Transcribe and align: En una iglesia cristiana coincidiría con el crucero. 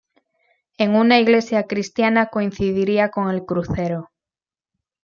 En 0.79 0.95
una 0.95 1.19
iglesia 1.19 1.67
cristiana 1.67 2.29
coincidiría 2.31 3.11
con 3.11 3.29
el 3.29 3.45
crucero. 3.45 4.09